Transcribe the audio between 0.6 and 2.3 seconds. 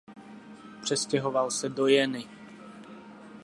Přestěhoval se do Jeny.